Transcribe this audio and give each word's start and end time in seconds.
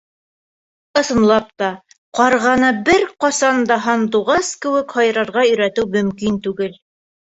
Ысынлап 1.01 1.51
та, 1.63 1.67
ҡарғаны 2.19 2.71
бер 2.89 3.05
ҡасан 3.25 3.61
да 3.73 3.77
һандуғас 3.85 4.53
кеүек 4.65 4.97
һайрарға 5.01 5.45
өйрәтеү 5.51 5.91
мөмкин 5.99 6.41
түгел. 6.49 6.75